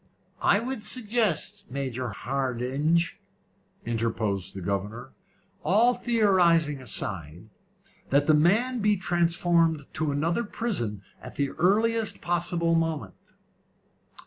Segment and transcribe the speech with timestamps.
[0.41, 3.19] "I would suggest, Major Hardinge,"
[3.85, 5.11] interposed the governor,
[5.63, 7.49] "all theorising aside,
[8.09, 13.13] that the man be transferred to another prison at the earliest possible moment."